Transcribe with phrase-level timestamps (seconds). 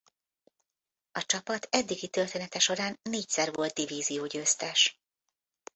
[1.11, 4.99] A csapat eddigi története során négyszer volt divízió győztes.